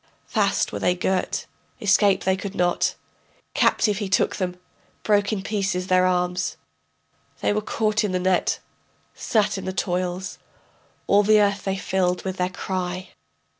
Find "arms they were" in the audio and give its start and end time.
6.07-7.61